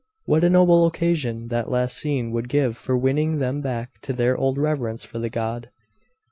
What 0.25 0.43
a 0.43 0.49
noble 0.49 0.87
occasion 0.87 1.49
that 1.49 1.69
last 1.69 1.95
scene 1.95 2.31
would 2.31 2.49
give 2.49 2.75
for 2.75 2.97
winning 2.97 3.37
them 3.37 3.61
hack 3.61 4.01
to 4.01 4.13
their 4.13 4.35
old 4.35 4.57
reverence 4.57 5.03
for 5.03 5.19
the 5.19 5.29
god! 5.29 5.69